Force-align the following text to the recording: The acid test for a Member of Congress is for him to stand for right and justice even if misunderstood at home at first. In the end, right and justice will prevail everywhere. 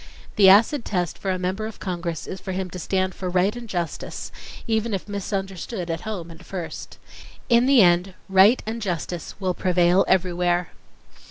The 0.35 0.49
acid 0.49 0.83
test 0.83 1.15
for 1.19 1.29
a 1.29 1.37
Member 1.37 1.67
of 1.67 1.79
Congress 1.79 2.25
is 2.25 2.41
for 2.41 2.53
him 2.53 2.71
to 2.71 2.79
stand 2.79 3.13
for 3.13 3.29
right 3.29 3.55
and 3.55 3.69
justice 3.69 4.31
even 4.65 4.95
if 4.95 5.07
misunderstood 5.07 5.91
at 5.91 6.01
home 6.01 6.31
at 6.31 6.43
first. 6.43 6.97
In 7.49 7.67
the 7.67 7.83
end, 7.83 8.15
right 8.27 8.63
and 8.65 8.81
justice 8.81 9.35
will 9.39 9.53
prevail 9.53 10.03
everywhere. 10.07 10.69